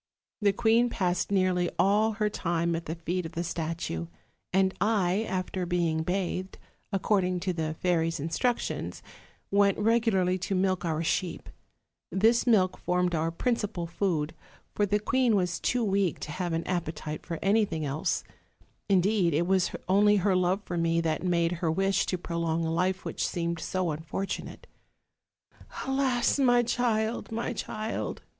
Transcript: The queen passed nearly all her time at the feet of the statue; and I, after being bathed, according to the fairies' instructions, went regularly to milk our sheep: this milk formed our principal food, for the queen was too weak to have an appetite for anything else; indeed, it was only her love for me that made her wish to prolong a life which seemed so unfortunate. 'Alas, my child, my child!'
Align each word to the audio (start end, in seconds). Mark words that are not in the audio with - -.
The 0.41 0.51
queen 0.51 0.89
passed 0.89 1.29
nearly 1.31 1.69
all 1.77 2.13
her 2.13 2.27
time 2.27 2.75
at 2.75 2.87
the 2.87 2.95
feet 2.95 3.23
of 3.27 3.33
the 3.33 3.43
statue; 3.43 4.07
and 4.51 4.73
I, 4.81 5.27
after 5.29 5.67
being 5.67 6.01
bathed, 6.01 6.57
according 6.91 7.39
to 7.41 7.53
the 7.53 7.75
fairies' 7.75 8.19
instructions, 8.19 9.03
went 9.51 9.77
regularly 9.77 10.39
to 10.39 10.55
milk 10.55 10.83
our 10.85 11.03
sheep: 11.03 11.49
this 12.11 12.47
milk 12.47 12.79
formed 12.79 13.13
our 13.13 13.29
principal 13.29 13.85
food, 13.85 14.33
for 14.73 14.87
the 14.87 14.99
queen 14.99 15.35
was 15.35 15.59
too 15.59 15.83
weak 15.83 16.19
to 16.21 16.31
have 16.31 16.51
an 16.51 16.63
appetite 16.65 17.23
for 17.23 17.37
anything 17.43 17.85
else; 17.85 18.23
indeed, 18.89 19.35
it 19.35 19.45
was 19.45 19.69
only 19.87 20.15
her 20.15 20.35
love 20.35 20.63
for 20.65 20.79
me 20.79 20.99
that 20.99 21.21
made 21.21 21.51
her 21.61 21.69
wish 21.71 22.07
to 22.07 22.17
prolong 22.17 22.65
a 22.65 22.73
life 22.73 23.05
which 23.05 23.27
seemed 23.27 23.59
so 23.59 23.91
unfortunate. 23.91 24.65
'Alas, 25.85 26.39
my 26.39 26.63
child, 26.63 27.31
my 27.31 27.53
child!' 27.53 28.23